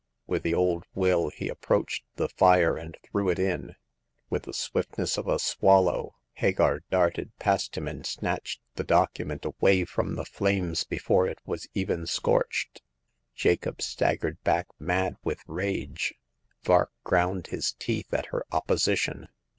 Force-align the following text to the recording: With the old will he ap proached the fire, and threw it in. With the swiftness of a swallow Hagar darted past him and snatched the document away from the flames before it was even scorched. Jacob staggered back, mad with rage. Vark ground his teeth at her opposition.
With 0.25 0.41
the 0.41 0.55
old 0.55 0.85
will 0.95 1.29
he 1.29 1.47
ap 1.51 1.61
proached 1.61 2.01
the 2.15 2.27
fire, 2.27 2.75
and 2.75 2.97
threw 3.03 3.29
it 3.29 3.37
in. 3.37 3.75
With 4.31 4.45
the 4.45 4.51
swiftness 4.51 5.15
of 5.15 5.27
a 5.27 5.37
swallow 5.37 6.15
Hagar 6.33 6.79
darted 6.89 7.37
past 7.37 7.77
him 7.77 7.87
and 7.87 8.03
snatched 8.03 8.61
the 8.73 8.83
document 8.83 9.45
away 9.45 9.85
from 9.85 10.15
the 10.15 10.25
flames 10.25 10.83
before 10.83 11.27
it 11.27 11.37
was 11.45 11.67
even 11.75 12.07
scorched. 12.07 12.81
Jacob 13.35 13.79
staggered 13.79 14.41
back, 14.43 14.65
mad 14.79 15.17
with 15.23 15.43
rage. 15.45 16.15
Vark 16.63 16.91
ground 17.03 17.45
his 17.51 17.73
teeth 17.73 18.11
at 18.11 18.25
her 18.33 18.43
opposition. 18.51 19.27